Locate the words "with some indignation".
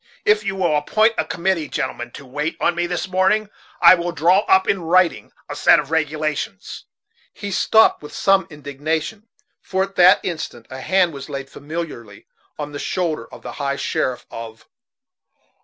8.01-9.27